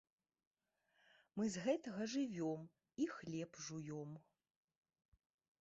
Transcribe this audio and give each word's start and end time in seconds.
Мы 1.39 1.43
з 1.57 1.65
гэтага 1.67 2.01
жывём 2.15 2.61
і 3.05 3.09
хлеб 3.15 3.51
жуём. 3.67 4.11